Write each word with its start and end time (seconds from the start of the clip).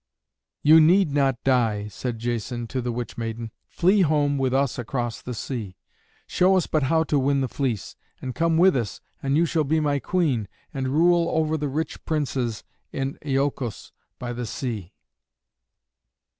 "You 0.63 0.81
need 0.81 1.11
not 1.11 1.43
die," 1.43 1.87
said 1.87 2.17
Jason 2.17 2.65
to 2.69 2.81
the 2.81 2.91
witch 2.91 3.19
maiden. 3.19 3.51
"Flee 3.67 4.01
home 4.01 4.39
with 4.39 4.51
us 4.51 4.79
across 4.79 5.21
the 5.21 5.35
sea. 5.35 5.77
Show 6.25 6.57
us 6.57 6.65
but 6.65 6.81
how 6.81 7.03
to 7.03 7.19
win 7.19 7.41
the 7.41 7.47
fleece, 7.47 7.95
and 8.19 8.33
come 8.33 8.57
with 8.57 8.75
us 8.75 8.99
and 9.21 9.37
you 9.37 9.45
shall 9.45 9.63
be 9.63 9.79
my 9.79 9.99
queen, 9.99 10.47
and 10.73 10.87
rule 10.87 11.29
over 11.29 11.55
the 11.55 11.69
rich 11.69 12.03
princes 12.03 12.63
in 12.91 13.19
Iolcos 13.23 13.91
by 14.17 14.33
the 14.33 14.47
sea." 14.47 14.95